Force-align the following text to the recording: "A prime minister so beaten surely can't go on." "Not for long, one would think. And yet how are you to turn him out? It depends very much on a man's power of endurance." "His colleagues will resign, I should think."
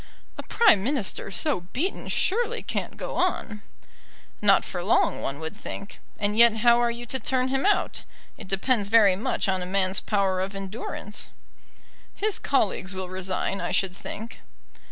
"A 0.35 0.41
prime 0.41 0.83
minister 0.83 1.29
so 1.29 1.61
beaten 1.73 2.07
surely 2.07 2.63
can't 2.63 2.97
go 2.97 3.17
on." 3.17 3.61
"Not 4.41 4.65
for 4.65 4.83
long, 4.83 5.21
one 5.21 5.39
would 5.39 5.55
think. 5.55 5.99
And 6.17 6.35
yet 6.35 6.57
how 6.65 6.79
are 6.81 6.89
you 6.89 7.05
to 7.05 7.19
turn 7.19 7.49
him 7.49 7.67
out? 7.67 8.01
It 8.35 8.47
depends 8.47 8.87
very 8.87 9.15
much 9.15 9.47
on 9.47 9.61
a 9.61 9.65
man's 9.67 9.99
power 9.99 10.39
of 10.41 10.55
endurance." 10.55 11.29
"His 12.17 12.39
colleagues 12.39 12.95
will 12.95 13.09
resign, 13.09 13.61
I 13.61 13.69
should 13.71 13.95
think." 13.95 14.39